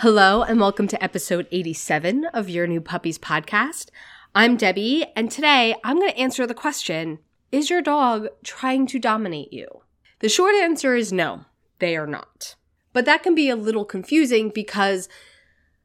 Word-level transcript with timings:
Hello, 0.00 0.42
and 0.42 0.58
welcome 0.58 0.88
to 0.88 1.04
episode 1.04 1.46
87 1.52 2.24
of 2.32 2.48
your 2.48 2.66
new 2.66 2.80
Puppies 2.80 3.18
podcast. 3.18 3.90
I'm 4.34 4.56
Debbie, 4.56 5.04
and 5.14 5.30
today 5.30 5.74
I'm 5.84 5.98
going 5.98 6.10
to 6.10 6.16
answer 6.16 6.46
the 6.46 6.54
question 6.54 7.18
Is 7.52 7.68
your 7.68 7.82
dog 7.82 8.28
trying 8.42 8.86
to 8.86 8.98
dominate 8.98 9.52
you? 9.52 9.82
The 10.20 10.30
short 10.30 10.54
answer 10.54 10.94
is 10.94 11.12
no, 11.12 11.44
they 11.80 11.98
are 11.98 12.06
not. 12.06 12.54
But 12.94 13.04
that 13.04 13.22
can 13.22 13.34
be 13.34 13.50
a 13.50 13.56
little 13.56 13.84
confusing 13.84 14.48
because 14.48 15.06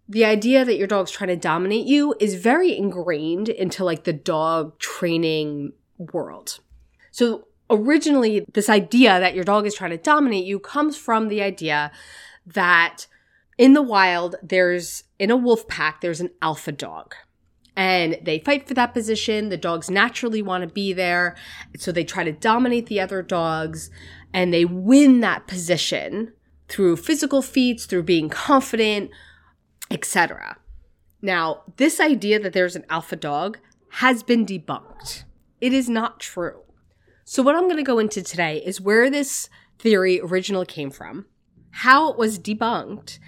the 0.07 0.23
idea 0.23 0.63
that 0.63 0.77
your 0.77 0.87
dog's 0.87 1.11
trying 1.11 1.27
to 1.27 1.35
dominate 1.35 1.85
you 1.85 2.15
is 2.17 2.35
very 2.35 2.73
ingrained 2.73 3.49
into 3.49 3.83
like 3.83 4.05
the 4.05 4.13
dog 4.13 4.79
training 4.79 5.73
world. 5.97 6.61
So 7.11 7.49
originally, 7.69 8.45
this 8.53 8.69
idea 8.69 9.19
that 9.19 9.35
your 9.35 9.43
dog 9.43 9.67
is 9.67 9.75
trying 9.75 9.91
to 9.91 9.97
dominate 9.97 10.45
you 10.45 10.57
comes 10.57 10.95
from 10.95 11.27
the 11.27 11.41
idea 11.41 11.91
that 12.45 13.07
in 13.57 13.73
the 13.73 13.81
wild, 13.81 14.35
there's 14.43 15.03
in 15.19 15.31
a 15.31 15.37
wolf 15.37 15.67
pack, 15.67 16.01
there's 16.01 16.21
an 16.21 16.31
alpha 16.41 16.71
dog. 16.71 17.15
And 17.77 18.17
they 18.21 18.39
fight 18.39 18.67
for 18.67 18.73
that 18.73 18.93
position. 18.93 19.49
The 19.49 19.57
dogs 19.57 19.89
naturally 19.89 20.41
want 20.41 20.61
to 20.61 20.73
be 20.73 20.93
there. 20.93 21.35
So 21.77 21.91
they 21.91 22.05
try 22.05 22.23
to 22.23 22.31
dominate 22.31 22.87
the 22.87 23.01
other 23.01 23.21
dogs 23.21 23.89
and 24.33 24.53
they 24.53 24.63
win 24.63 25.19
that 25.21 25.47
position 25.47 26.31
through 26.67 26.97
physical 26.97 27.41
feats, 27.41 27.85
through 27.85 28.03
being 28.03 28.29
confident, 28.29 29.11
etc. 29.91 30.57
Now, 31.21 31.63
this 31.77 31.99
idea 31.99 32.39
that 32.39 32.53
there's 32.53 32.75
an 32.75 32.85
alpha 32.89 33.15
dog 33.15 33.57
has 33.91 34.23
been 34.23 34.45
debunked. 34.45 35.23
It 35.61 35.73
is 35.73 35.89
not 35.89 36.19
true. 36.19 36.61
So, 37.23 37.41
what 37.41 37.55
I'm 37.55 37.63
going 37.63 37.77
to 37.77 37.83
go 37.83 37.99
into 37.99 38.21
today 38.21 38.61
is 38.65 38.79
where 38.79 39.09
this 39.09 39.49
theory 39.79 40.21
originally 40.21 40.65
came 40.65 40.91
from, 40.91 41.25
how 41.71 42.11
it 42.11 42.17
was 42.17 42.37
debunked, 42.37 43.19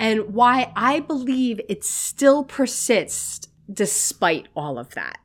and 0.00 0.34
why 0.34 0.72
I 0.74 1.00
believe 1.00 1.60
it 1.68 1.84
still 1.84 2.42
persists 2.42 3.46
despite 3.72 4.48
all 4.56 4.78
of 4.78 4.94
that. 4.94 5.18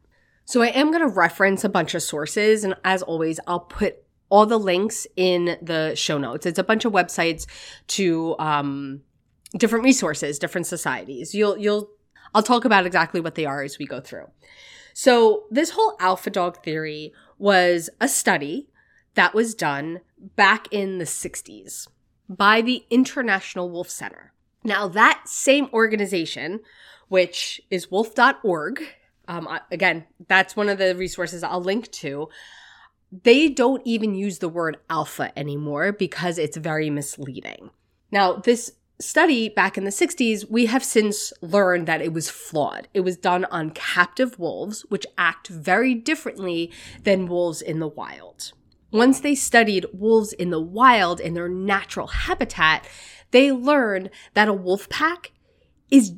So 0.43 0.61
I 0.61 0.67
am 0.67 0.91
going 0.91 1.01
to 1.01 1.07
reference 1.07 1.63
a 1.63 1.69
bunch 1.69 1.95
of 1.95 2.03
sources, 2.03 2.63
and 2.63 2.75
as 2.83 3.01
always, 3.01 3.39
I'll 3.47 3.61
put 3.61 4.03
all 4.29 4.45
the 4.45 4.59
links 4.59 5.07
in 5.15 5.57
the 5.61 5.95
show 5.95 6.17
notes. 6.17 6.45
It's 6.45 6.59
a 6.59 6.63
bunch 6.63 6.85
of 6.85 6.91
websites 6.91 7.47
to 7.87 8.35
um, 8.37 9.01
different 9.57 9.85
resources, 9.85 10.37
different 10.37 10.67
societies. 10.67 11.33
You'll 11.33 11.57
you'll 11.57 11.89
I'll 12.35 12.43
talk 12.43 12.65
about 12.65 12.85
exactly 12.85 13.21
what 13.21 13.35
they 13.35 13.45
are 13.45 13.63
as 13.63 13.79
we 13.79 13.87
go 13.87 14.01
through. 14.01 14.27
So 14.93 15.45
this 15.49 15.71
whole 15.71 15.95
alpha 15.99 16.29
dog 16.29 16.63
theory 16.63 17.13
was 17.37 17.89
a 17.99 18.07
study 18.07 18.67
that 19.15 19.33
was 19.33 19.55
done 19.55 20.01
back 20.35 20.67
in 20.71 20.97
the 20.97 21.05
60s 21.05 21.87
by 22.27 22.61
the 22.61 22.85
International 22.89 23.69
Wolf 23.69 23.89
Center. 23.89 24.33
Now, 24.65 24.87
that 24.89 25.21
same 25.25 25.69
organization, 25.73 26.59
which 27.07 27.61
is 27.69 27.91
wolf.org, 27.91 28.83
um, 29.27 29.47
again, 29.71 30.05
that's 30.27 30.55
one 30.55 30.69
of 30.69 30.79
the 30.79 30.95
resources 30.95 31.43
I'll 31.43 31.61
link 31.61 31.91
to. 31.91 32.29
They 33.11 33.47
don't 33.47 33.83
even 33.85 34.15
use 34.15 34.39
the 34.39 34.49
word 34.49 34.77
alpha 34.89 35.31
anymore 35.37 35.91
because 35.91 36.39
it's 36.39 36.57
very 36.57 36.89
misleading. 36.89 37.69
Now, 38.11 38.33
this 38.33 38.71
study 38.99 39.49
back 39.49 39.77
in 39.77 39.83
the 39.83 39.91
60s, 39.91 40.49
we 40.49 40.65
have 40.65 40.83
since 40.83 41.31
learned 41.41 41.87
that 41.87 42.01
it 42.01 42.11
was 42.11 42.29
flawed. 42.29 42.87
It 42.93 43.01
was 43.01 43.17
done 43.17 43.45
on 43.45 43.69
captive 43.69 44.39
wolves, 44.39 44.83
which 44.89 45.05
act 45.15 45.47
very 45.47 45.93
differently 45.93 46.71
than 47.03 47.27
wolves 47.27 47.61
in 47.61 47.79
the 47.79 47.87
wild. 47.87 48.51
Once 48.95 49.19
they 49.19 49.35
studied 49.35 49.85
wolves 49.91 50.31
in 50.31 50.51
the 50.51 50.61
wild 50.61 51.19
in 51.19 51.33
their 51.33 51.49
natural 51.49 52.07
habitat, 52.07 52.87
they 53.31 53.51
learned 53.51 54.09
that 54.35 54.47
a 54.47 54.53
wolf 54.53 54.87
pack 54.87 55.33
is 55.91 56.13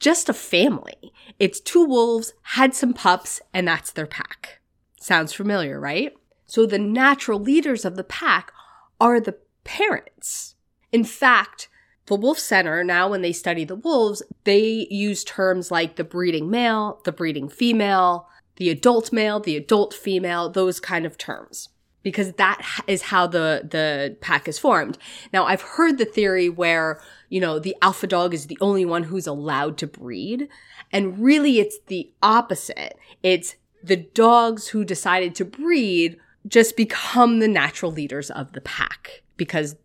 just 0.00 0.30
a 0.30 0.32
family. 0.32 1.12
It's 1.38 1.60
two 1.60 1.84
wolves, 1.84 2.32
had 2.40 2.74
some 2.74 2.94
pups, 2.94 3.42
and 3.52 3.68
that's 3.68 3.92
their 3.92 4.06
pack. 4.06 4.60
Sounds 4.98 5.34
familiar, 5.34 5.78
right? 5.78 6.14
So 6.46 6.64
the 6.64 6.78
natural 6.78 7.38
leaders 7.38 7.84
of 7.84 7.94
the 7.94 8.04
pack 8.04 8.52
are 8.98 9.20
the 9.20 9.36
parents. 9.64 10.54
In 10.92 11.04
fact, 11.04 11.68
the 12.06 12.16
Wolf 12.16 12.38
Center, 12.38 12.82
now 12.82 13.10
when 13.10 13.20
they 13.20 13.32
study 13.32 13.66
the 13.66 13.76
wolves, 13.76 14.22
they 14.44 14.86
use 14.90 15.24
terms 15.24 15.70
like 15.70 15.96
the 15.96 16.04
breeding 16.04 16.48
male, 16.48 17.02
the 17.04 17.12
breeding 17.12 17.50
female, 17.50 18.30
the 18.56 18.70
adult 18.70 19.12
male, 19.12 19.40
the 19.40 19.58
adult 19.58 19.92
female, 19.92 20.48
those 20.48 20.80
kind 20.80 21.04
of 21.04 21.18
terms 21.18 21.68
because 22.04 22.32
that 22.34 22.64
is 22.86 23.02
how 23.02 23.26
the 23.26 23.66
the 23.68 24.16
pack 24.20 24.46
is 24.46 24.60
formed. 24.60 24.96
Now, 25.32 25.46
I've 25.46 25.62
heard 25.62 25.98
the 25.98 26.04
theory 26.04 26.48
where, 26.48 27.02
you 27.28 27.40
know, 27.40 27.58
the 27.58 27.74
alpha 27.82 28.06
dog 28.06 28.32
is 28.32 28.46
the 28.46 28.58
only 28.60 28.84
one 28.84 29.04
who's 29.04 29.26
allowed 29.26 29.76
to 29.78 29.88
breed, 29.88 30.48
and 30.92 31.18
really 31.18 31.58
it's 31.58 31.78
the 31.88 32.12
opposite. 32.22 32.96
It's 33.24 33.56
the 33.82 33.96
dogs 33.96 34.68
who 34.68 34.84
decided 34.84 35.34
to 35.34 35.44
breed 35.44 36.18
just 36.46 36.76
become 36.76 37.38
the 37.38 37.48
natural 37.48 37.90
leaders 37.90 38.30
of 38.30 38.52
the 38.52 38.60
pack 38.60 39.22
because 39.36 39.76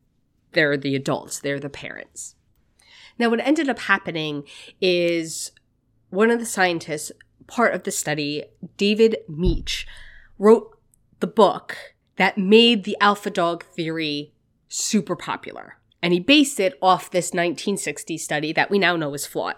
they're 0.51 0.77
the 0.77 0.95
adults, 0.95 1.39
they're 1.39 1.59
the 1.59 1.69
parents. 1.69 2.35
Now, 3.17 3.29
what 3.29 3.39
ended 3.39 3.69
up 3.69 3.79
happening 3.79 4.43
is 4.81 5.51
one 6.09 6.31
of 6.31 6.39
the 6.39 6.45
scientists, 6.45 7.11
part 7.47 7.73
of 7.73 7.83
the 7.83 7.91
study, 7.91 8.45
David 8.77 9.17
Mech, 9.27 9.85
wrote 10.37 10.77
the 11.19 11.27
book 11.27 11.77
that 12.19 12.37
made 12.37 12.83
the 12.83 12.97
alpha 12.99 13.29
dog 13.29 13.63
theory 13.63 14.33
super 14.67 15.15
popular. 15.15 15.77
And 16.03 16.11
he 16.11 16.19
based 16.19 16.59
it 16.59 16.77
off 16.81 17.09
this 17.09 17.27
1960 17.27 18.17
study 18.17 18.51
that 18.51 18.69
we 18.69 18.77
now 18.77 18.97
know 18.97 19.13
is 19.13 19.25
flawed. 19.25 19.55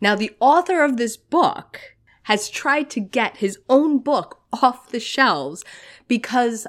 Now, 0.00 0.16
the 0.16 0.34
author 0.40 0.82
of 0.82 0.96
this 0.96 1.16
book 1.16 1.80
has 2.24 2.50
tried 2.50 2.90
to 2.90 3.00
get 3.00 3.36
his 3.36 3.60
own 3.68 4.00
book 4.00 4.40
off 4.60 4.90
the 4.90 4.98
shelves 4.98 5.64
because 6.08 6.66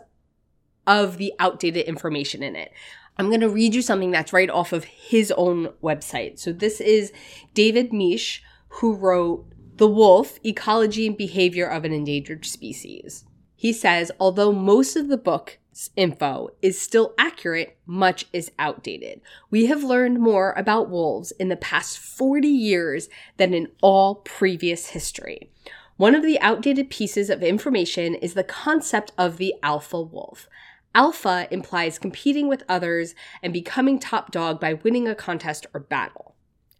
of 0.85 1.17
the 1.17 1.33
outdated 1.39 1.87
information 1.87 2.43
in 2.43 2.55
it. 2.55 2.71
I'm 3.17 3.29
going 3.29 3.41
to 3.41 3.49
read 3.49 3.73
you 3.73 3.81
something 3.81 4.11
that's 4.11 4.33
right 4.33 4.49
off 4.49 4.71
of 4.73 4.83
his 4.83 5.31
own 5.31 5.69
website. 5.81 6.37
So, 6.37 6.53
this 6.53 6.79
is 6.79 7.11
David 7.55 7.91
Mech, 7.91 8.41
who 8.67 8.93
wrote 8.93 9.45
The 9.77 9.87
Wolf 9.87 10.39
Ecology 10.45 11.07
and 11.07 11.17
Behavior 11.17 11.65
of 11.65 11.83
an 11.83 11.93
Endangered 11.93 12.45
Species. 12.45 13.25
He 13.61 13.73
says, 13.73 14.11
although 14.19 14.51
most 14.51 14.95
of 14.95 15.07
the 15.07 15.19
book's 15.19 15.91
info 15.95 16.49
is 16.63 16.81
still 16.81 17.13
accurate, 17.19 17.77
much 17.85 18.25
is 18.33 18.51
outdated. 18.57 19.21
We 19.51 19.67
have 19.67 19.83
learned 19.83 20.19
more 20.19 20.55
about 20.57 20.89
wolves 20.89 21.29
in 21.33 21.49
the 21.49 21.55
past 21.55 21.99
40 21.99 22.47
years 22.47 23.07
than 23.37 23.53
in 23.53 23.67
all 23.79 24.15
previous 24.15 24.87
history. 24.87 25.51
One 25.95 26.15
of 26.15 26.23
the 26.23 26.41
outdated 26.41 26.89
pieces 26.89 27.29
of 27.29 27.43
information 27.43 28.15
is 28.15 28.33
the 28.33 28.43
concept 28.43 29.11
of 29.15 29.37
the 29.37 29.53
alpha 29.61 30.01
wolf. 30.01 30.49
Alpha 30.95 31.47
implies 31.51 31.99
competing 31.99 32.47
with 32.47 32.63
others 32.67 33.13
and 33.43 33.53
becoming 33.53 33.99
top 33.99 34.31
dog 34.31 34.59
by 34.59 34.73
winning 34.73 35.07
a 35.07 35.13
contest 35.13 35.67
or 35.71 35.81
battle. 35.81 36.33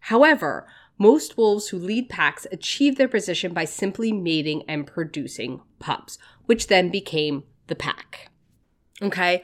However, 0.06 0.66
most 1.02 1.36
wolves 1.36 1.68
who 1.68 1.78
lead 1.78 2.08
packs 2.08 2.46
achieve 2.52 2.96
their 2.96 3.08
position 3.08 3.52
by 3.52 3.64
simply 3.64 4.12
mating 4.12 4.62
and 4.68 4.86
producing 4.86 5.60
pups, 5.80 6.16
which 6.46 6.68
then 6.68 6.90
became 6.90 7.42
the 7.66 7.74
pack. 7.74 8.30
Okay. 9.02 9.42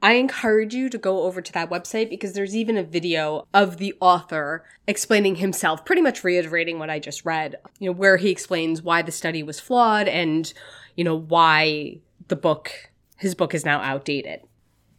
I 0.00 0.12
encourage 0.12 0.74
you 0.74 0.88
to 0.90 0.96
go 0.96 1.24
over 1.24 1.42
to 1.42 1.52
that 1.54 1.70
website 1.70 2.08
because 2.08 2.34
there's 2.34 2.54
even 2.54 2.76
a 2.76 2.84
video 2.84 3.48
of 3.52 3.78
the 3.78 3.94
author 4.00 4.64
explaining 4.86 5.36
himself, 5.36 5.84
pretty 5.84 6.02
much 6.02 6.22
reiterating 6.22 6.78
what 6.78 6.90
I 6.90 7.00
just 7.00 7.24
read, 7.24 7.56
you 7.80 7.86
know, 7.86 7.96
where 7.96 8.16
he 8.16 8.30
explains 8.30 8.80
why 8.80 9.02
the 9.02 9.10
study 9.10 9.42
was 9.42 9.58
flawed 9.58 10.06
and, 10.06 10.52
you 10.94 11.02
know, 11.02 11.16
why 11.16 11.98
the 12.28 12.36
book, 12.36 12.70
his 13.16 13.34
book 13.34 13.54
is 13.54 13.64
now 13.64 13.80
outdated. 13.80 14.42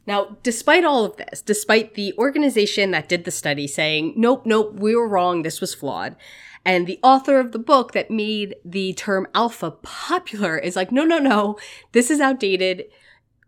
Now, 0.07 0.37
despite 0.41 0.85
all 0.85 1.03
of 1.03 1.17
this, 1.17 1.41
despite 1.41 1.95
the 1.95 2.13
organization 2.17 2.91
that 2.91 3.09
did 3.09 3.25
the 3.25 3.31
study 3.31 3.67
saying, 3.67 4.13
nope, 4.15 4.45
nope, 4.45 4.79
we 4.79 4.95
were 4.95 5.07
wrong, 5.07 5.41
this 5.41 5.59
was 5.59 5.75
flawed, 5.75 6.15
and 6.63 6.87
the 6.87 6.99
author 7.03 7.39
of 7.39 7.51
the 7.51 7.59
book 7.59 7.91
that 7.91 8.09
made 8.09 8.55
the 8.63 8.93
term 8.93 9.27
alpha 9.35 9.71
popular 9.71 10.57
is 10.57 10.77
like, 10.77 10.93
no, 10.93 11.03
no, 11.03 11.19
no, 11.19 11.57
this 11.91 12.09
is 12.09 12.21
outdated. 12.21 12.85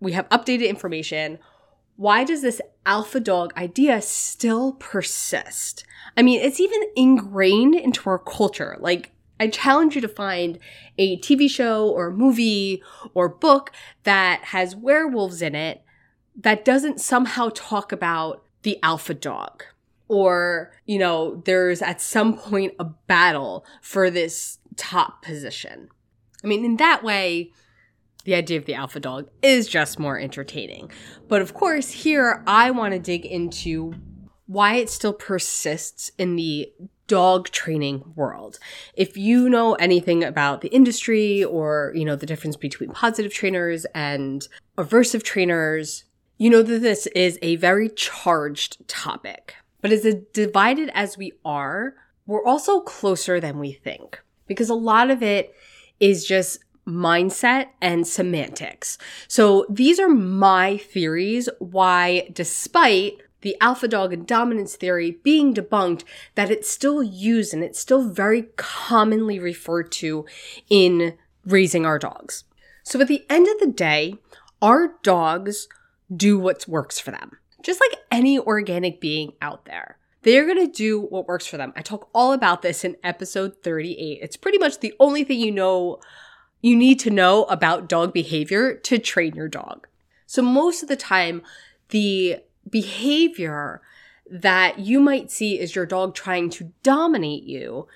We 0.01 0.11
have 0.11 0.27
updated 0.29 0.67
information. 0.67 1.39
Why 1.95 2.25
does 2.25 2.41
this 2.41 2.61
alpha 2.85 3.21
dog 3.21 3.53
idea 3.56 4.01
still 4.01 4.73
persist? 4.73 5.85
I 6.17 6.23
mean, 6.23 6.41
it's 6.41 6.59
even 6.59 6.81
ingrained 6.95 7.75
into 7.75 8.09
our 8.09 8.19
culture. 8.19 8.77
Like, 8.79 9.11
I 9.39 9.47
challenge 9.47 9.95
you 9.95 10.01
to 10.01 10.09
find 10.09 10.59
a 10.97 11.17
TV 11.19 11.50
show 11.50 11.89
or 11.89 12.11
movie 12.11 12.83
or 13.13 13.29
book 13.29 13.71
that 14.03 14.44
has 14.45 14.75
werewolves 14.75 15.41
in 15.41 15.56
it 15.56 15.83
that 16.39 16.65
doesn't 16.65 17.01
somehow 17.01 17.51
talk 17.53 17.91
about 17.91 18.44
the 18.63 18.80
alpha 18.83 19.13
dog. 19.13 19.63
Or, 20.07 20.71
you 20.86 20.97
know, 20.97 21.41
there's 21.45 21.81
at 21.81 22.01
some 22.01 22.36
point 22.36 22.74
a 22.80 22.86
battle 22.86 23.65
for 23.81 24.09
this 24.09 24.57
top 24.75 25.21
position. 25.21 25.89
I 26.44 26.47
mean, 26.47 26.65
in 26.65 26.77
that 26.77 27.03
way, 27.03 27.51
the 28.24 28.33
idea 28.36 28.57
of 28.57 28.65
the 28.65 28.74
alpha 28.74 29.00
dog 29.00 29.30
is 29.41 29.68
just 29.68 30.00
more 30.00 30.19
entertaining. 30.19 30.91
But 31.27 31.41
of 31.41 31.53
course, 31.53 31.91
here 31.91 32.44
I 32.47 32.71
want 32.71 32.94
to 32.94 33.00
dig 33.00 33.25
into 33.25 33.94
why 34.47 34.75
it 34.75 34.89
still 34.89 35.13
persists 35.13 36.12
in 36.18 36.35
the 36.35 36.71
dog 37.07 37.50
training 37.50 38.13
world. 38.15 38.59
If 38.94 39.18
you 39.18 39.50
know 39.50 39.74
anything 39.75 40.24
about 40.24 40.62
the 40.62 40.69
industry 40.69 41.44
or, 41.44 41.92
you 41.95 42.06
know, 42.06 42.15
the 42.15 42.25
difference 42.25 42.56
between 42.56 42.92
positive 42.92 43.33
trainers 43.33 43.85
and 43.94 44.47
aversive 44.77 45.24
trainers, 45.24 46.03
you 46.39 46.50
know 46.50 46.63
that 46.63 46.80
this 46.81 47.06
is 47.07 47.38
a 47.41 47.57
very 47.57 47.89
charged 47.89 48.88
topic. 48.88 49.56
But 49.81 49.91
as 49.91 50.07
divided 50.33 50.89
as 50.94 51.18
we 51.18 51.33
are, 51.44 51.95
we're 52.25 52.45
also 52.45 52.80
closer 52.80 53.39
than 53.39 53.59
we 53.59 53.74
think 53.74 54.19
because 54.47 54.69
a 54.69 54.74
lot 54.74 55.12
of 55.12 55.21
it 55.21 55.53
is 56.00 56.25
just 56.25 56.59
mindset 56.88 57.68
and 57.81 58.07
semantics. 58.07 58.97
So 59.27 59.65
these 59.69 60.00
are 60.00 60.09
my 60.09 60.77
theories 60.77 61.50
why, 61.59 62.30
despite 62.31 63.18
the 63.42 63.57
alpha 63.59 63.89
dog 63.89 64.13
and 64.13 64.25
dominance 64.25 64.75
theory 64.75 65.19
being 65.24 65.53
debunked, 65.53 66.03
that 66.35 66.50
it's 66.50 66.69
still 66.69 67.03
used 67.03 67.53
and 67.53 67.63
it's 67.63 67.80
still 67.80 68.09
very 68.09 68.44
commonly 68.56 69.39
referred 69.39 69.92
to 69.94 70.25
in 70.69 71.18
raising 71.45 71.85
our 71.85 72.00
dogs. 72.00 72.45
So 72.83 73.00
at 73.01 73.07
the 73.09 73.25
end 73.30 73.47
of 73.47 73.59
the 73.59 73.74
day, 73.74 74.15
our 74.62 74.95
dogs 75.03 75.68
do 76.15 76.39
what 76.39 76.67
works 76.67 77.00
for 77.00 77.11
them, 77.11 77.38
just 77.61 77.79
like 77.79 78.00
any 78.11 78.39
organic 78.39 79.00
being 79.00 79.33
out 79.41 79.65
there. 79.65 79.97
They're 80.23 80.45
going 80.45 80.65
to 80.65 80.71
do 80.71 81.00
what 81.00 81.27
works 81.27 81.47
for 81.47 81.57
them. 81.57 81.71
I 81.75 81.81
talk 81.81 82.09
all 82.13 82.33
about 82.33 82.61
this 82.61 82.83
in 82.83 82.97
episode 83.03 83.61
38. 83.63 84.19
It's 84.21 84.35
pretty 84.35 84.57
much 84.57 84.79
the 84.79 84.94
only 85.00 85.23
thing 85.23 85.39
you 85.39 85.51
know 85.51 86.00
you 86.61 86.75
need 86.75 87.00
to 87.00 87.09
know 87.09 87.45
about 87.45 87.88
dog 87.88 88.13
behavior 88.13 88.75
to 88.75 89.00
train 89.00 89.35
your 89.35 89.47
dog. 89.47 89.88
So 90.25 90.41
most 90.41 90.83
of 90.83 90.89
the 90.89 90.97
time, 90.97 91.41
the 91.89 92.39
behavior 92.69 93.81
that 94.29 94.79
you 94.79 95.00
might 95.00 95.31
see 95.31 95.59
is 95.59 95.75
your 95.75 95.85
dog 95.85 96.13
trying 96.15 96.50
to 96.51 96.71
dominate 96.83 97.44
you, 97.44 97.88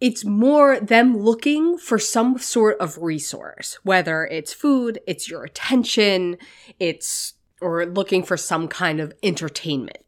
it's 0.00 0.24
more 0.24 0.80
them 0.80 1.16
looking 1.16 1.76
for 1.78 1.98
some 1.98 2.38
sort 2.38 2.78
of 2.78 2.98
resource, 2.98 3.78
whether 3.82 4.24
it's 4.26 4.52
food, 4.52 5.00
it's 5.06 5.28
your 5.28 5.44
attention, 5.44 6.36
it's 6.78 7.34
or 7.64 7.86
looking 7.86 8.22
for 8.22 8.36
some 8.36 8.68
kind 8.68 9.00
of 9.00 9.12
entertainment. 9.22 9.98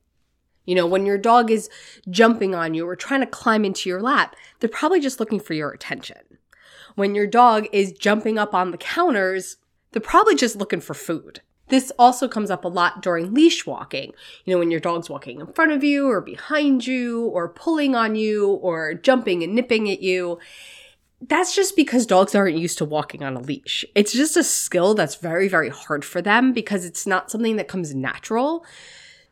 You 0.66 0.74
know, 0.74 0.86
when 0.86 1.06
your 1.06 1.16
dog 1.16 1.50
is 1.50 1.70
jumping 2.10 2.54
on 2.54 2.74
you 2.74 2.86
or 2.86 2.96
trying 2.96 3.20
to 3.20 3.26
climb 3.26 3.64
into 3.64 3.88
your 3.88 4.02
lap, 4.02 4.36
they're 4.60 4.68
probably 4.68 5.00
just 5.00 5.20
looking 5.20 5.40
for 5.40 5.54
your 5.54 5.70
attention. 5.70 6.18
When 6.96 7.14
your 7.14 7.26
dog 7.26 7.66
is 7.72 7.92
jumping 7.92 8.38
up 8.38 8.54
on 8.54 8.72
the 8.72 8.78
counters, 8.78 9.56
they're 9.92 10.02
probably 10.02 10.34
just 10.34 10.56
looking 10.56 10.80
for 10.80 10.94
food. 10.94 11.40
This 11.68 11.90
also 11.98 12.28
comes 12.28 12.50
up 12.50 12.64
a 12.64 12.68
lot 12.68 13.02
during 13.02 13.34
leash 13.34 13.66
walking. 13.66 14.12
You 14.44 14.54
know, 14.54 14.58
when 14.58 14.70
your 14.70 14.80
dog's 14.80 15.10
walking 15.10 15.40
in 15.40 15.46
front 15.52 15.72
of 15.72 15.82
you 15.82 16.08
or 16.08 16.20
behind 16.20 16.86
you 16.86 17.24
or 17.26 17.48
pulling 17.48 17.94
on 17.94 18.14
you 18.14 18.50
or 18.50 18.94
jumping 18.94 19.42
and 19.42 19.54
nipping 19.54 19.90
at 19.90 20.00
you. 20.00 20.38
That's 21.20 21.54
just 21.54 21.76
because 21.76 22.06
dogs 22.06 22.34
aren't 22.34 22.58
used 22.58 22.78
to 22.78 22.84
walking 22.84 23.22
on 23.22 23.36
a 23.36 23.40
leash. 23.40 23.84
It's 23.94 24.12
just 24.12 24.36
a 24.36 24.44
skill 24.44 24.94
that's 24.94 25.14
very, 25.16 25.48
very 25.48 25.70
hard 25.70 26.04
for 26.04 26.20
them 26.20 26.52
because 26.52 26.84
it's 26.84 27.06
not 27.06 27.30
something 27.30 27.56
that 27.56 27.68
comes 27.68 27.94
natural. 27.94 28.64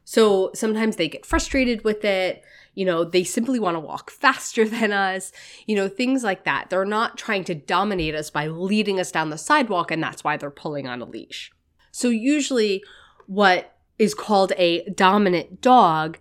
So 0.05 0.51
sometimes 0.55 0.97
they 0.97 1.09
get 1.09 1.27
frustrated 1.27 1.85
with 1.85 2.05
it 2.05 2.43
you 2.75 2.85
know, 2.85 3.05
they 3.05 3.25
simply 3.25 3.59
want 3.59 3.77
to 3.77 3.81
walk 3.81 4.11
faster 4.11 4.69
than 4.69 4.93
us, 4.93 5.33
you 5.67 5.77
know, 5.77 5.89
things 5.89 6.25
like 6.25 6.45
that. 6.45 6.71
They're 6.71 6.85
not 6.85 7.17
trying 7.17 7.45
to 7.45 7.55
dominate 7.55 8.15
us 8.15 8.31
by 8.31 8.49
leading 8.49 9.01
us 9.01 9.11
down 9.11 9.31
the 9.31 9.39
sidewalk, 9.39 9.91
and 9.91 10.03
that's 10.03 10.25
why 10.25 10.37
they're 10.37 10.51
pulling 10.51 10.87
on 10.87 11.01
a 11.01 11.05
leash. 11.05 11.53
So, 11.91 12.09
usually, 12.09 12.83
what 13.27 13.77
is 13.99 14.15
called 14.15 14.53
a 14.57 14.89
dominant 14.91 15.61
dog 15.61 16.19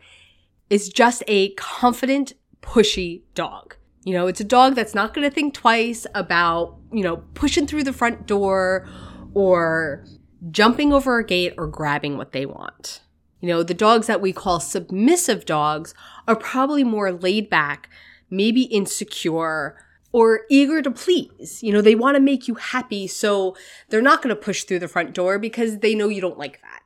is 0.69 0.89
just 0.89 1.23
a 1.27 1.53
confident, 1.55 2.33
pushy 2.61 3.21
dog. 3.33 3.75
You 4.03 4.13
know, 4.13 4.27
it's 4.27 4.41
a 4.41 4.45
dog 4.45 4.75
that's 4.75 4.93
not 4.93 5.13
going 5.13 5.27
to 5.27 5.33
think 5.33 5.53
twice 5.53 6.05
about, 6.13 6.77
you 6.91 7.03
know, 7.03 7.17
pushing 7.33 7.67
through 7.67 7.83
the 7.83 7.93
front 7.93 8.27
door 8.27 8.87
or 9.33 10.05
jumping 10.51 10.91
over 10.91 11.19
a 11.19 11.25
gate 11.25 11.53
or 11.57 11.67
grabbing 11.67 12.17
what 12.17 12.33
they 12.33 12.45
want. 12.45 13.01
You 13.39 13.49
know, 13.49 13.63
the 13.63 13.73
dogs 13.73 14.07
that 14.07 14.21
we 14.21 14.33
call 14.33 14.59
submissive 14.59 15.45
dogs 15.45 15.93
are 16.27 16.35
probably 16.35 16.83
more 16.83 17.11
laid 17.11 17.49
back, 17.49 17.89
maybe 18.29 18.63
insecure, 18.63 19.77
or 20.11 20.41
eager 20.49 20.81
to 20.81 20.91
please. 20.91 21.61
You 21.61 21.73
know, 21.73 21.81
they 21.81 21.95
want 21.95 22.15
to 22.15 22.21
make 22.21 22.47
you 22.47 22.55
happy, 22.55 23.07
so 23.07 23.55
they're 23.89 24.01
not 24.01 24.21
going 24.21 24.33
to 24.33 24.41
push 24.41 24.63
through 24.63 24.79
the 24.79 24.87
front 24.87 25.13
door 25.13 25.39
because 25.39 25.79
they 25.79 25.95
know 25.95 26.07
you 26.07 26.21
don't 26.21 26.37
like 26.37 26.61
that. 26.61 26.83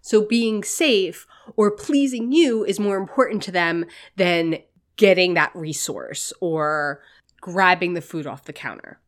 So 0.00 0.24
being 0.24 0.64
safe 0.64 1.26
or 1.56 1.70
pleasing 1.70 2.32
you 2.32 2.64
is 2.64 2.80
more 2.80 2.96
important 2.96 3.42
to 3.44 3.52
them 3.52 3.86
than 4.16 4.58
getting 5.02 5.34
that 5.34 5.50
resource 5.52 6.32
or 6.40 7.02
grabbing 7.40 7.94
the 7.94 8.00
food 8.00 8.24
off 8.24 8.44
the 8.44 8.52
counter. 8.52 9.00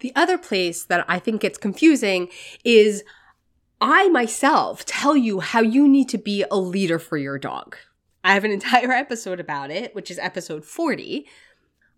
The 0.00 0.12
other 0.14 0.36
place 0.36 0.84
that 0.84 1.06
I 1.08 1.18
think 1.18 1.40
gets 1.40 1.56
confusing 1.56 2.28
is 2.64 3.02
I 3.80 4.10
myself 4.10 4.84
tell 4.84 5.16
you 5.16 5.40
how 5.40 5.62
you 5.62 5.88
need 5.88 6.10
to 6.10 6.18
be 6.18 6.44
a 6.50 6.58
leader 6.58 6.98
for 6.98 7.16
your 7.16 7.38
dog. 7.38 7.78
I 8.22 8.34
have 8.34 8.44
an 8.44 8.50
entire 8.60 8.92
episode 8.92 9.40
about 9.40 9.70
it, 9.70 9.94
which 9.94 10.10
is 10.10 10.18
episode 10.18 10.66
40. 10.66 11.26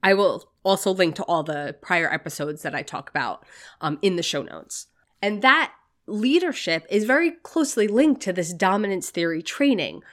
I 0.00 0.14
will 0.14 0.48
also 0.62 0.92
link 0.92 1.16
to 1.16 1.24
all 1.24 1.42
the 1.42 1.74
prior 1.82 2.08
episodes 2.12 2.62
that 2.62 2.72
I 2.76 2.82
talk 2.82 3.10
about 3.10 3.44
um, 3.80 3.98
in 4.00 4.14
the 4.14 4.22
show 4.22 4.42
notes. 4.42 4.86
And 5.20 5.42
that 5.42 5.72
leadership 6.06 6.86
is 6.88 7.02
very 7.02 7.32
closely 7.42 7.88
linked 7.88 8.22
to 8.22 8.32
this 8.32 8.52
dominance 8.52 9.10
theory 9.10 9.42
training. 9.42 10.04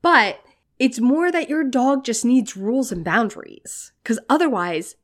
But 0.00 0.40
it's 0.78 1.00
more 1.00 1.30
that 1.30 1.48
your 1.48 1.64
dog 1.64 2.04
just 2.04 2.24
needs 2.24 2.56
rules 2.56 2.90
and 2.90 3.04
boundaries, 3.04 3.92
because 4.02 4.18
otherwise, 4.28 4.96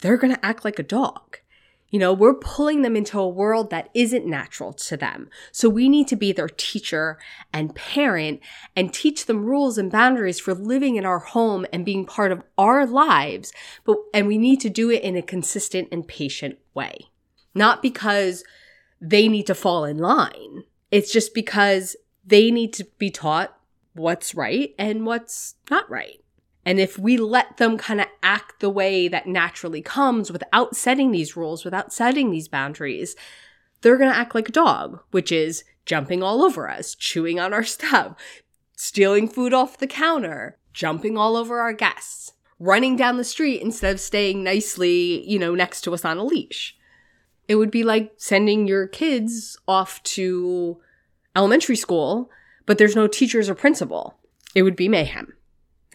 they're 0.00 0.16
going 0.16 0.34
to 0.34 0.46
act 0.46 0.64
like 0.64 0.78
a 0.78 0.84
dog. 0.84 1.38
You 1.90 1.98
know, 1.98 2.12
we're 2.12 2.34
pulling 2.34 2.82
them 2.82 2.96
into 2.96 3.18
a 3.18 3.28
world 3.28 3.70
that 3.70 3.88
isn't 3.94 4.26
natural 4.26 4.74
to 4.74 4.96
them. 4.96 5.30
So 5.52 5.70
we 5.70 5.88
need 5.88 6.06
to 6.08 6.16
be 6.16 6.32
their 6.32 6.48
teacher 6.48 7.18
and 7.50 7.74
parent 7.74 8.40
and 8.76 8.92
teach 8.92 9.24
them 9.24 9.46
rules 9.46 9.78
and 9.78 9.90
boundaries 9.90 10.38
for 10.38 10.52
living 10.52 10.96
in 10.96 11.06
our 11.06 11.20
home 11.20 11.64
and 11.72 11.86
being 11.86 12.04
part 12.04 12.30
of 12.30 12.42
our 12.58 12.84
lives. 12.86 13.52
But, 13.84 13.96
and 14.12 14.26
we 14.26 14.36
need 14.36 14.60
to 14.60 14.68
do 14.68 14.90
it 14.90 15.02
in 15.02 15.16
a 15.16 15.22
consistent 15.22 15.88
and 15.90 16.06
patient 16.06 16.58
way. 16.74 17.06
Not 17.54 17.80
because 17.80 18.44
they 19.00 19.26
need 19.26 19.46
to 19.46 19.54
fall 19.54 19.84
in 19.84 19.96
line. 19.96 20.64
It's 20.90 21.10
just 21.10 21.32
because 21.32 21.96
they 22.22 22.50
need 22.50 22.74
to 22.74 22.84
be 22.98 23.10
taught 23.10 23.57
what's 23.98 24.34
right 24.34 24.74
and 24.78 25.04
what's 25.04 25.56
not 25.70 25.88
right. 25.90 26.22
And 26.64 26.78
if 26.78 26.98
we 26.98 27.16
let 27.16 27.56
them 27.56 27.78
kind 27.78 28.00
of 28.00 28.08
act 28.22 28.60
the 28.60 28.70
way 28.70 29.08
that 29.08 29.26
naturally 29.26 29.80
comes 29.80 30.30
without 30.30 30.76
setting 30.76 31.12
these 31.12 31.36
rules, 31.36 31.64
without 31.64 31.92
setting 31.92 32.30
these 32.30 32.48
boundaries, 32.48 33.16
they're 33.80 33.96
going 33.96 34.10
to 34.10 34.16
act 34.16 34.34
like 34.34 34.48
a 34.48 34.52
dog, 34.52 35.00
which 35.10 35.32
is 35.32 35.64
jumping 35.86 36.22
all 36.22 36.42
over 36.42 36.68
us, 36.68 36.94
chewing 36.94 37.40
on 37.40 37.54
our 37.54 37.64
stuff, 37.64 38.16
stealing 38.76 39.28
food 39.28 39.54
off 39.54 39.78
the 39.78 39.86
counter, 39.86 40.58
jumping 40.72 41.16
all 41.16 41.36
over 41.36 41.60
our 41.60 41.72
guests, 41.72 42.32
running 42.58 42.96
down 42.96 43.16
the 43.16 43.24
street 43.24 43.62
instead 43.62 43.94
of 43.94 44.00
staying 44.00 44.44
nicely, 44.44 45.26
you 45.28 45.38
know, 45.38 45.54
next 45.54 45.80
to 45.82 45.94
us 45.94 46.04
on 46.04 46.18
a 46.18 46.24
leash. 46.24 46.76
It 47.46 47.54
would 47.54 47.70
be 47.70 47.82
like 47.82 48.12
sending 48.18 48.68
your 48.68 48.86
kids 48.86 49.56
off 49.66 50.02
to 50.02 50.78
elementary 51.34 51.76
school, 51.76 52.30
but 52.68 52.76
there's 52.76 52.94
no 52.94 53.06
teachers 53.06 53.48
or 53.48 53.54
principal. 53.54 54.18
It 54.54 54.62
would 54.62 54.76
be 54.76 54.88
mayhem. 54.88 55.32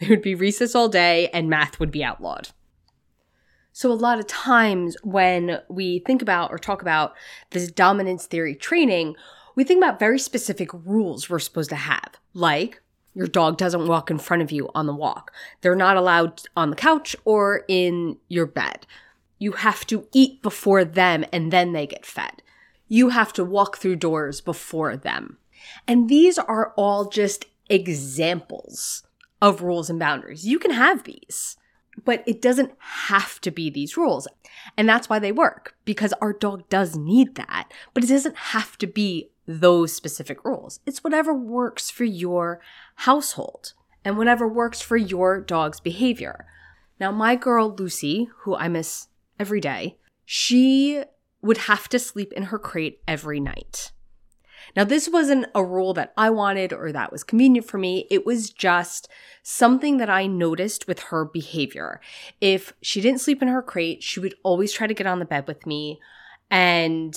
It 0.00 0.10
would 0.10 0.22
be 0.22 0.34
recess 0.34 0.74
all 0.74 0.88
day 0.88 1.28
and 1.28 1.48
math 1.48 1.78
would 1.78 1.92
be 1.92 2.02
outlawed. 2.02 2.48
So, 3.72 3.92
a 3.92 3.94
lot 3.94 4.18
of 4.18 4.26
times 4.26 4.96
when 5.04 5.60
we 5.68 6.00
think 6.00 6.20
about 6.20 6.50
or 6.50 6.58
talk 6.58 6.82
about 6.82 7.14
this 7.50 7.70
dominance 7.70 8.26
theory 8.26 8.56
training, 8.56 9.14
we 9.54 9.62
think 9.62 9.78
about 9.78 10.00
very 10.00 10.18
specific 10.18 10.74
rules 10.74 11.30
we're 11.30 11.38
supposed 11.38 11.70
to 11.70 11.76
have, 11.76 12.16
like 12.34 12.82
your 13.14 13.28
dog 13.28 13.56
doesn't 13.56 13.86
walk 13.86 14.10
in 14.10 14.18
front 14.18 14.42
of 14.42 14.50
you 14.50 14.68
on 14.74 14.86
the 14.86 14.94
walk. 14.94 15.32
They're 15.60 15.76
not 15.76 15.96
allowed 15.96 16.42
on 16.56 16.70
the 16.70 16.76
couch 16.76 17.14
or 17.24 17.64
in 17.68 18.18
your 18.26 18.46
bed. 18.46 18.84
You 19.38 19.52
have 19.52 19.86
to 19.86 20.08
eat 20.12 20.42
before 20.42 20.84
them 20.84 21.24
and 21.32 21.52
then 21.52 21.72
they 21.72 21.86
get 21.86 22.04
fed. 22.04 22.42
You 22.88 23.10
have 23.10 23.32
to 23.34 23.44
walk 23.44 23.76
through 23.76 23.96
doors 23.96 24.40
before 24.40 24.96
them. 24.96 25.38
And 25.86 26.08
these 26.08 26.38
are 26.38 26.72
all 26.76 27.08
just 27.08 27.46
examples 27.68 29.02
of 29.40 29.62
rules 29.62 29.90
and 29.90 29.98
boundaries. 29.98 30.46
You 30.46 30.58
can 30.58 30.70
have 30.70 31.04
these, 31.04 31.56
but 32.04 32.22
it 32.26 32.40
doesn't 32.42 32.72
have 32.78 33.40
to 33.42 33.50
be 33.50 33.70
these 33.70 33.96
rules. 33.96 34.26
And 34.76 34.88
that's 34.88 35.08
why 35.08 35.18
they 35.18 35.32
work, 35.32 35.76
because 35.84 36.12
our 36.14 36.32
dog 36.32 36.68
does 36.68 36.96
need 36.96 37.34
that, 37.34 37.70
but 37.92 38.04
it 38.04 38.08
doesn't 38.08 38.36
have 38.36 38.78
to 38.78 38.86
be 38.86 39.30
those 39.46 39.92
specific 39.92 40.44
rules. 40.44 40.80
It's 40.86 41.04
whatever 41.04 41.34
works 41.34 41.90
for 41.90 42.04
your 42.04 42.60
household 42.94 43.74
and 44.04 44.16
whatever 44.16 44.48
works 44.48 44.80
for 44.80 44.96
your 44.96 45.40
dog's 45.40 45.80
behavior. 45.80 46.46
Now, 46.98 47.10
my 47.10 47.36
girl 47.36 47.74
Lucy, 47.74 48.28
who 48.40 48.56
I 48.56 48.68
miss 48.68 49.08
every 49.38 49.60
day, 49.60 49.98
she 50.24 51.02
would 51.42 51.58
have 51.58 51.88
to 51.90 51.98
sleep 51.98 52.32
in 52.32 52.44
her 52.44 52.58
crate 52.58 53.00
every 53.06 53.40
night. 53.40 53.92
Now, 54.76 54.84
this 54.84 55.08
wasn't 55.08 55.46
a 55.54 55.64
rule 55.64 55.94
that 55.94 56.12
I 56.16 56.30
wanted 56.30 56.72
or 56.72 56.92
that 56.92 57.12
was 57.12 57.24
convenient 57.24 57.66
for 57.66 57.78
me. 57.78 58.06
It 58.10 58.26
was 58.26 58.50
just 58.50 59.08
something 59.42 59.98
that 59.98 60.10
I 60.10 60.26
noticed 60.26 60.86
with 60.86 61.00
her 61.00 61.24
behavior. 61.24 62.00
If 62.40 62.72
she 62.82 63.00
didn't 63.00 63.20
sleep 63.20 63.42
in 63.42 63.48
her 63.48 63.62
crate, 63.62 64.02
she 64.02 64.20
would 64.20 64.34
always 64.42 64.72
try 64.72 64.86
to 64.86 64.94
get 64.94 65.06
on 65.06 65.18
the 65.18 65.24
bed 65.24 65.46
with 65.46 65.66
me. 65.66 66.00
And 66.50 67.14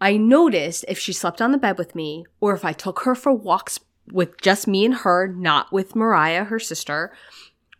I 0.00 0.16
noticed 0.16 0.84
if 0.88 0.98
she 0.98 1.12
slept 1.12 1.40
on 1.40 1.52
the 1.52 1.58
bed 1.58 1.78
with 1.78 1.94
me 1.94 2.26
or 2.40 2.54
if 2.54 2.64
I 2.64 2.72
took 2.72 3.00
her 3.00 3.14
for 3.14 3.32
walks 3.32 3.80
with 4.12 4.40
just 4.40 4.66
me 4.66 4.84
and 4.84 4.94
her, 4.94 5.28
not 5.28 5.72
with 5.72 5.96
Mariah, 5.96 6.44
her 6.44 6.58
sister, 6.58 7.12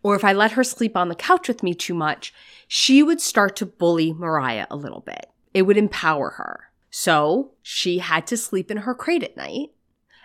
or 0.02 0.14
if 0.14 0.24
I 0.24 0.32
let 0.32 0.52
her 0.52 0.64
sleep 0.64 0.96
on 0.96 1.08
the 1.08 1.14
couch 1.14 1.48
with 1.48 1.62
me 1.62 1.74
too 1.74 1.94
much, 1.94 2.32
she 2.68 3.02
would 3.02 3.20
start 3.20 3.56
to 3.56 3.66
bully 3.66 4.12
Mariah 4.12 4.66
a 4.70 4.76
little 4.76 5.00
bit. 5.00 5.26
It 5.52 5.62
would 5.62 5.76
empower 5.76 6.30
her. 6.30 6.70
So 6.96 7.50
she 7.60 7.98
had 7.98 8.24
to 8.28 8.36
sleep 8.36 8.70
in 8.70 8.76
her 8.76 8.94
crate 8.94 9.24
at 9.24 9.36
night, 9.36 9.72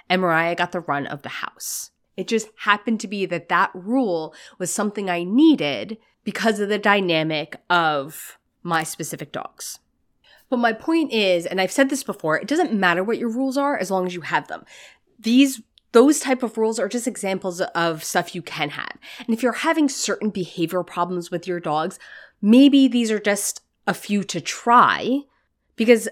and 0.07 0.21
Mariah 0.21 0.53
got 0.53 0.71
the 0.71 0.81
run 0.81 1.07
of 1.07 1.23
the 1.23 1.29
house. 1.29 1.89
It 2.15 2.27
just 2.27 2.49
happened 2.57 2.99
to 2.99 3.07
be 3.07 3.25
that 3.25 3.49
that 3.49 3.71
rule 3.73 4.35
was 4.59 4.71
something 4.71 5.09
I 5.09 5.23
needed 5.23 5.97
because 6.23 6.59
of 6.59 6.69
the 6.69 6.77
dynamic 6.77 7.55
of 7.71 8.37
my 8.61 8.83
specific 8.83 9.31
dogs. 9.31 9.79
But 10.47 10.57
my 10.59 10.71
point 10.71 11.11
is, 11.11 11.47
and 11.47 11.59
I've 11.59 11.71
said 11.71 11.89
this 11.89 12.03
before, 12.03 12.37
it 12.37 12.47
doesn't 12.47 12.71
matter 12.71 13.03
what 13.03 13.17
your 13.17 13.29
rules 13.29 13.57
are 13.57 13.75
as 13.75 13.89
long 13.89 14.05
as 14.05 14.13
you 14.13 14.21
have 14.21 14.47
them. 14.47 14.63
These 15.17 15.63
those 15.91 16.19
type 16.19 16.43
of 16.43 16.55
rules 16.55 16.77
are 16.77 16.87
just 16.87 17.07
examples 17.07 17.61
of 17.61 18.03
stuff 18.03 18.35
you 18.35 18.43
can 18.43 18.69
have. 18.69 18.95
And 19.17 19.29
if 19.29 19.41
you're 19.41 19.53
having 19.53 19.89
certain 19.89 20.29
behavior 20.29 20.83
problems 20.83 21.31
with 21.31 21.47
your 21.47 21.59
dogs, 21.59 21.97
maybe 22.43 22.87
these 22.87 23.09
are 23.09 23.19
just 23.19 23.61
a 23.87 23.95
few 23.95 24.23
to 24.25 24.39
try 24.39 25.21
because 25.75 26.07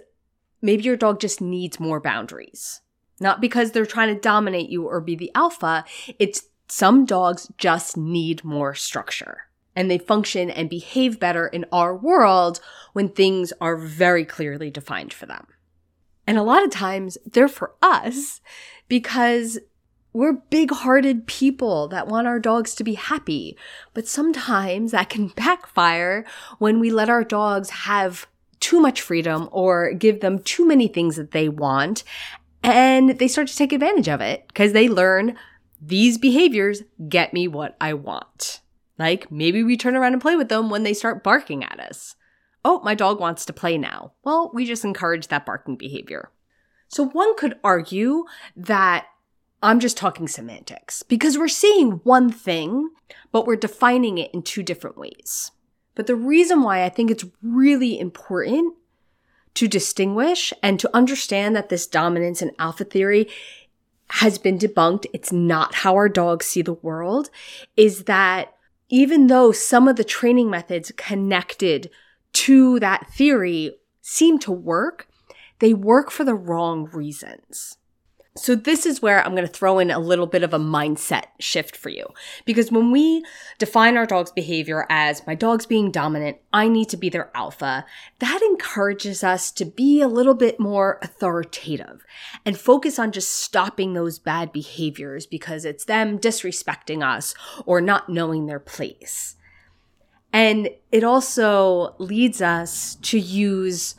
maybe 0.62 0.84
your 0.84 0.98
dog 0.98 1.20
just 1.20 1.42
needs 1.42 1.80
more 1.80 2.00
boundaries. 2.00 2.82
Not 3.20 3.42
because 3.42 3.72
they're 3.72 3.86
trying 3.86 4.14
to 4.14 4.22
dominate 4.22 4.70
you 4.70 4.88
or 4.88 5.02
be 5.02 5.16
the 5.16 5.32
alpha, 5.34 5.86
it's 6.20 6.44
some 6.68 7.06
dogs 7.06 7.52
just 7.58 7.98
need 7.98 8.44
more 8.44 8.76
structure. 8.76 9.50
And 9.76 9.90
they 9.90 9.98
function 9.98 10.50
and 10.50 10.70
behave 10.70 11.20
better 11.20 11.48
in 11.48 11.66
our 11.72 11.96
world 11.96 12.60
when 12.94 13.10
things 13.10 13.54
are 13.62 13.78
very 13.78 14.26
clearly 14.26 14.70
defined 14.70 15.14
for 15.14 15.26
them. 15.26 15.48
And 16.26 16.38
a 16.38 16.44
lot 16.44 16.64
of 16.64 16.72
times 16.72 17.18
they're 17.26 17.48
for 17.48 17.76
us 17.82 18.42
because 18.88 19.60
we're 20.14 20.34
big 20.34 20.72
hearted 20.72 21.28
people 21.28 21.88
that 21.90 22.08
want 22.08 22.28
our 22.28 22.40
dogs 22.40 22.74
to 22.76 22.84
be 22.84 22.96
happy. 22.96 23.58
But 23.94 24.08
sometimes 24.08 24.92
that 24.92 25.10
can 25.10 25.28
backfire 25.36 26.26
when 26.60 26.80
we 26.80 26.90
let 26.90 27.10
our 27.10 27.24
dogs 27.24 27.70
have 27.70 28.28
too 28.68 28.82
much 28.82 29.00
freedom 29.00 29.48
or 29.54 29.94
give 29.94 30.20
them 30.20 30.40
too 30.40 30.68
many 30.68 30.90
things 30.90 31.16
that 31.16 31.32
they 31.32 31.48
want. 31.48 32.04
And 32.64 33.12
they 33.12 33.30
start 33.30 33.48
to 33.48 33.56
take 33.56 33.72
advantage 33.72 34.10
of 34.10 34.20
it 34.20 34.46
because 34.50 34.74
they 34.74 34.90
learn 34.90 35.38
these 35.82 36.18
behaviors 36.18 36.84
get 37.08 37.34
me 37.34 37.48
what 37.48 37.78
I 37.80 37.94
want. 37.94 38.60
Like 39.00 39.32
maybe 39.32 39.64
we 39.64 39.78
turn 39.78 39.96
around 39.96 40.12
and 40.12 40.22
play 40.22 40.36
with 40.36 40.50
them 40.50 40.70
when 40.70 40.84
they 40.84 40.94
start 40.94 41.24
barking 41.24 41.64
at 41.64 41.80
us. 41.80 42.16
Oh, 42.66 42.82
my 42.84 42.94
dog 42.94 43.22
wants 43.22 43.46
to 43.46 43.54
play 43.54 43.78
now. 43.78 44.12
Well, 44.26 44.52
we 44.54 44.66
just 44.66 44.84
encourage 44.84 45.30
that 45.30 45.46
barking 45.46 45.78
behavior. 45.78 46.30
So 46.90 47.06
one 47.06 47.38
could 47.38 47.58
argue 47.64 48.26
that 48.58 49.06
I'm 49.64 49.80
just 49.80 49.96
talking 49.96 50.28
semantics 50.28 51.04
because 51.04 51.38
we're 51.38 51.48
seeing 51.48 52.02
one 52.04 52.30
thing, 52.34 52.90
but 53.32 53.48
we're 53.48 53.56
defining 53.56 54.18
it 54.18 54.34
in 54.34 54.42
two 54.42 54.62
different 54.62 54.98
ways. 54.98 55.52
But 55.98 56.06
the 56.06 56.16
reason 56.16 56.62
why 56.62 56.84
I 56.84 56.90
think 56.90 57.10
it's 57.10 57.26
really 57.42 58.00
important 58.00 58.76
to 59.56 59.68
distinguish 59.68 60.54
and 60.62 60.80
to 60.80 60.96
understand 60.96 61.56
that 61.56 61.70
this 61.70 61.88
dominance 61.88 62.40
and 62.40 62.52
alpha 62.60 62.84
theory 62.84 63.28
has 64.12 64.38
been 64.38 64.60
debunked, 64.60 65.08
it's 65.12 65.32
not 65.32 65.74
how 65.74 65.96
our 65.96 66.08
dogs 66.08 66.46
see 66.46 66.62
the 66.62 66.74
world, 66.74 67.32
is 67.76 68.04
that 68.04 68.54
even 68.90 69.26
though 69.26 69.52
some 69.52 69.88
of 69.88 69.96
the 69.96 70.04
training 70.04 70.52
methods 70.52 70.92
connected 70.98 71.90
to 72.34 72.80
that 72.80 73.12
theory 73.12 73.76
seem 74.00 74.38
to 74.38 74.52
work, 74.52 75.08
they 75.58 75.74
work 75.74 76.12
for 76.12 76.24
the 76.24 76.36
wrong 76.36 76.86
reasons. 76.94 77.80
So 78.38 78.56
this 78.56 78.86
is 78.86 79.02
where 79.02 79.24
I'm 79.24 79.36
going 79.36 79.48
to 79.48 79.52
throw 79.54 79.80
in 79.80 79.92
a 79.92 80.00
little 80.00 80.28
bit 80.28 80.44
of 80.44 80.54
a 80.54 80.60
mindset 80.60 81.26
shift 81.40 81.76
for 81.76 81.90
you. 81.90 82.06
Because 82.46 82.72
when 82.72 82.92
we 82.92 83.24
define 83.58 83.98
our 83.98 84.06
dog's 84.06 84.32
behavior 84.32 84.86
as 84.90 85.26
my 85.26 85.36
dog's 85.36 85.66
being 85.66 85.92
dominant, 85.92 86.38
I 86.54 86.68
need 86.68 86.90
to 86.90 86.98
be 86.98 87.10
their 87.10 87.32
alpha, 87.36 87.86
that 88.20 88.42
encourages 88.42 89.24
us 89.24 89.52
to 89.54 89.66
be 89.66 90.02
a 90.02 90.08
little 90.08 90.34
bit 90.34 90.60
more 90.60 91.00
authoritative 91.02 92.06
and 92.46 92.58
focus 92.58 93.00
on 93.00 93.12
just 93.12 93.34
stopping 93.34 93.94
those 93.94 94.20
bad 94.20 94.52
behaviors 94.52 95.26
because 95.26 95.66
it's 95.66 95.86
them 95.86 96.20
disrespecting 96.20 97.06
us 97.06 97.34
or 97.66 97.82
not 97.82 98.10
knowing 98.10 98.46
their 98.46 98.60
place. 98.60 99.36
And 100.32 100.70
it 100.92 101.04
also 101.04 101.96
leads 101.98 102.42
us 102.42 102.96
to 102.96 103.20
use 103.20 103.96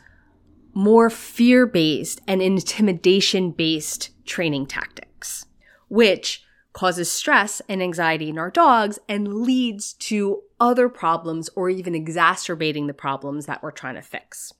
more 0.73 1.09
fear 1.09 1.65
based 1.65 2.21
and 2.27 2.41
intimidation 2.41 3.51
based 3.51 4.11
training 4.29 4.67
tactics, 4.67 5.45
which 5.89 6.43
causes 6.71 7.11
stress 7.11 7.61
and 7.67 7.81
anxiety 7.81 8.29
in 8.29 8.37
our 8.37 8.51
dogs 8.51 8.99
and 9.09 9.41
leads 9.41 9.93
to 9.93 10.43
other 10.59 10.87
problems 10.87 11.49
or 11.55 11.69
even 11.69 11.95
exacerbating 11.95 12.87
the 12.87 12.93
problems 12.93 13.47
that 13.47 13.61
we're 13.61 13.71
trying 13.71 13.95
to 13.95 14.01
fix. 14.01 14.53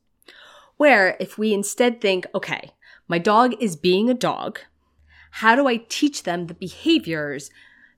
Where 0.78 1.16
if 1.20 1.38
we 1.38 1.54
instead 1.54 2.02
think, 2.02 2.26
okay, 2.34 2.72
my 3.08 3.20
dog 3.20 3.54
is 3.62 3.76
being 3.76 4.10
a 4.10 4.14
dog, 4.14 4.60
how 5.32 5.56
do 5.56 5.68
I 5.68 5.78
teach 5.88 6.24
them 6.24 6.48
the 6.48 6.54
behaviors 6.54 7.52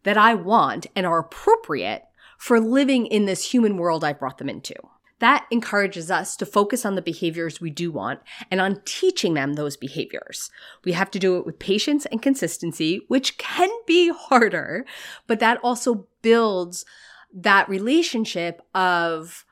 that 0.03 0.17
I 0.17 0.33
want 0.33 0.87
and 0.95 1.05
are 1.05 1.19
appropriate 1.19 2.03
for 2.37 2.59
living 2.59 3.05
in 3.05 3.25
this 3.25 3.51
human 3.51 3.77
world 3.77 4.03
I 4.03 4.13
brought 4.13 4.39
them 4.39 4.49
into? 4.49 4.75
That 5.21 5.45
encourages 5.51 6.09
us 6.09 6.35
to 6.37 6.47
focus 6.47 6.83
on 6.83 6.95
the 6.95 7.01
behaviors 7.01 7.61
we 7.61 7.69
do 7.69 7.91
want 7.91 8.21
and 8.49 8.59
on 8.59 8.81
teaching 8.85 9.35
them 9.35 9.53
those 9.53 9.77
behaviors. 9.77 10.49
We 10.83 10.93
have 10.93 11.11
to 11.11 11.19
do 11.19 11.37
it 11.37 11.45
with 11.45 11.59
patience 11.59 12.07
and 12.07 12.23
consistency, 12.23 13.05
which 13.07 13.37
can 13.37 13.69
be 13.85 14.09
harder, 14.11 14.83
but 15.27 15.39
that 15.39 15.59
also 15.63 16.07
builds 16.23 16.85
that 17.31 17.69
relationship 17.69 18.63
of 18.73 19.45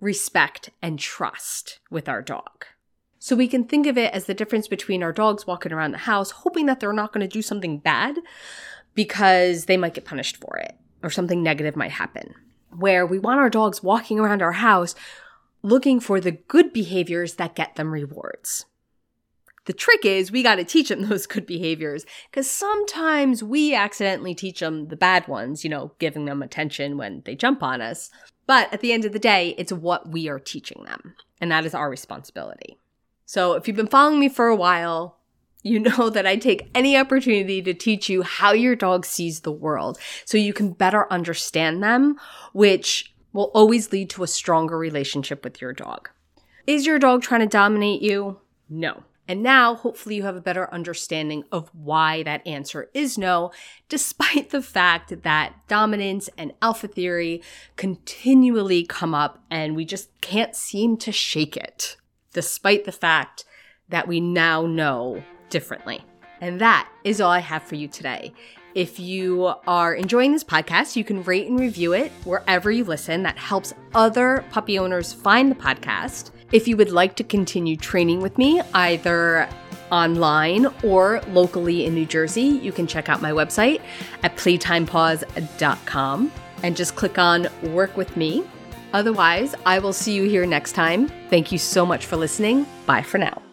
respect 0.00 0.70
and 0.80 1.00
trust 1.00 1.80
with 1.90 2.08
our 2.08 2.22
dog. 2.22 2.66
So 3.18 3.34
we 3.34 3.48
can 3.48 3.64
think 3.64 3.88
of 3.88 3.98
it 3.98 4.14
as 4.14 4.26
the 4.26 4.34
difference 4.34 4.68
between 4.68 5.02
our 5.02 5.12
dogs 5.12 5.48
walking 5.48 5.72
around 5.72 5.90
the 5.90 5.98
house, 5.98 6.30
hoping 6.30 6.66
that 6.66 6.78
they're 6.78 6.92
not 6.92 7.12
going 7.12 7.28
to 7.28 7.32
do 7.32 7.42
something 7.42 7.78
bad 7.78 8.18
because 8.94 9.64
they 9.64 9.76
might 9.76 9.94
get 9.94 10.04
punished 10.04 10.36
for 10.36 10.56
it 10.58 10.76
or 11.02 11.10
something 11.10 11.42
negative 11.42 11.74
might 11.74 11.90
happen 11.90 12.36
where 12.78 13.06
we 13.06 13.18
want 13.18 13.40
our 13.40 13.50
dogs 13.50 13.82
walking 13.82 14.18
around 14.18 14.42
our 14.42 14.52
house 14.52 14.94
looking 15.62 16.00
for 16.00 16.20
the 16.20 16.32
good 16.32 16.72
behaviors 16.72 17.34
that 17.34 17.54
get 17.54 17.76
them 17.76 17.92
rewards. 17.92 18.66
The 19.66 19.72
trick 19.74 20.04
is 20.04 20.32
we 20.32 20.42
got 20.42 20.54
to 20.54 20.64
teach 20.64 20.88
them 20.88 21.02
those 21.08 21.26
good 21.26 21.46
behaviors 21.46 22.06
because 22.30 22.50
sometimes 22.50 23.42
we 23.44 23.74
accidentally 23.74 24.34
teach 24.34 24.60
them 24.60 24.88
the 24.88 24.96
bad 24.96 25.28
ones, 25.28 25.62
you 25.62 25.70
know, 25.70 25.92
giving 25.98 26.24
them 26.24 26.42
attention 26.42 26.96
when 26.96 27.22
they 27.26 27.34
jump 27.34 27.62
on 27.62 27.82
us. 27.82 28.10
But 28.46 28.72
at 28.72 28.80
the 28.80 28.92
end 28.92 29.04
of 29.04 29.12
the 29.12 29.18
day, 29.18 29.54
it's 29.58 29.72
what 29.72 30.08
we 30.08 30.26
are 30.28 30.38
teaching 30.38 30.84
them, 30.84 31.14
and 31.38 31.52
that 31.52 31.66
is 31.66 31.74
our 31.74 31.90
responsibility. 31.90 32.78
So 33.26 33.52
if 33.52 33.68
you've 33.68 33.76
been 33.76 33.88
following 33.88 34.18
me 34.18 34.30
for 34.30 34.46
a 34.46 34.56
while, 34.56 35.17
you 35.62 35.78
know 35.80 36.10
that 36.10 36.26
I 36.26 36.36
take 36.36 36.70
any 36.74 36.96
opportunity 36.96 37.60
to 37.62 37.74
teach 37.74 38.08
you 38.08 38.22
how 38.22 38.52
your 38.52 38.76
dog 38.76 39.04
sees 39.04 39.40
the 39.40 39.52
world 39.52 39.98
so 40.24 40.38
you 40.38 40.52
can 40.52 40.72
better 40.72 41.10
understand 41.12 41.82
them, 41.82 42.16
which 42.52 43.12
will 43.32 43.50
always 43.54 43.92
lead 43.92 44.10
to 44.10 44.22
a 44.22 44.28
stronger 44.28 44.78
relationship 44.78 45.44
with 45.44 45.60
your 45.60 45.72
dog. 45.72 46.08
Is 46.66 46.86
your 46.86 46.98
dog 46.98 47.22
trying 47.22 47.40
to 47.40 47.46
dominate 47.46 48.02
you? 48.02 48.40
No. 48.68 49.04
And 49.30 49.42
now, 49.42 49.74
hopefully, 49.74 50.16
you 50.16 50.22
have 50.22 50.36
a 50.36 50.40
better 50.40 50.72
understanding 50.72 51.44
of 51.52 51.68
why 51.74 52.22
that 52.22 52.46
answer 52.46 52.88
is 52.94 53.18
no, 53.18 53.52
despite 53.90 54.50
the 54.50 54.62
fact 54.62 55.22
that 55.22 55.54
dominance 55.68 56.30
and 56.38 56.54
alpha 56.62 56.88
theory 56.88 57.42
continually 57.76 58.84
come 58.84 59.14
up 59.14 59.42
and 59.50 59.76
we 59.76 59.84
just 59.84 60.08
can't 60.22 60.56
seem 60.56 60.96
to 60.98 61.12
shake 61.12 61.58
it, 61.58 61.98
despite 62.32 62.86
the 62.86 62.92
fact 62.92 63.44
that 63.90 64.08
we 64.08 64.18
now 64.18 64.66
know 64.66 65.22
differently. 65.50 66.04
And 66.40 66.60
that 66.60 66.88
is 67.04 67.20
all 67.20 67.30
I 67.30 67.40
have 67.40 67.62
for 67.62 67.74
you 67.74 67.88
today. 67.88 68.32
If 68.74 69.00
you 69.00 69.54
are 69.66 69.94
enjoying 69.94 70.32
this 70.32 70.44
podcast, 70.44 70.94
you 70.94 71.02
can 71.02 71.24
rate 71.24 71.48
and 71.48 71.58
review 71.58 71.94
it 71.94 72.12
wherever 72.24 72.70
you 72.70 72.84
listen. 72.84 73.22
That 73.22 73.36
helps 73.36 73.74
other 73.94 74.44
puppy 74.50 74.78
owners 74.78 75.12
find 75.12 75.50
the 75.50 75.56
podcast. 75.56 76.30
If 76.52 76.68
you 76.68 76.76
would 76.76 76.90
like 76.90 77.16
to 77.16 77.24
continue 77.24 77.76
training 77.76 78.20
with 78.20 78.38
me, 78.38 78.60
either 78.74 79.48
online 79.90 80.66
or 80.82 81.20
locally 81.28 81.86
in 81.86 81.94
New 81.94 82.06
Jersey, 82.06 82.42
you 82.42 82.72
can 82.72 82.86
check 82.86 83.08
out 83.08 83.20
my 83.20 83.32
website 83.32 83.80
at 84.22 84.36
playtimepaws.com 84.36 86.32
and 86.62 86.76
just 86.76 86.96
click 86.96 87.18
on 87.18 87.48
Work 87.62 87.96
with 87.96 88.16
Me. 88.16 88.44
Otherwise, 88.92 89.54
I 89.66 89.78
will 89.78 89.92
see 89.92 90.14
you 90.14 90.24
here 90.24 90.46
next 90.46 90.72
time. 90.72 91.08
Thank 91.30 91.52
you 91.52 91.58
so 91.58 91.84
much 91.84 92.06
for 92.06 92.16
listening. 92.16 92.66
Bye 92.86 93.02
for 93.02 93.18
now. 93.18 93.47